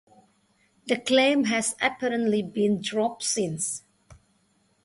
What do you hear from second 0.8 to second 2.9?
The claim has apparently been